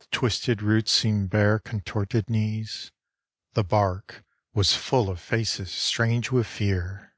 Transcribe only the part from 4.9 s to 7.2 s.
of faces strange with fear.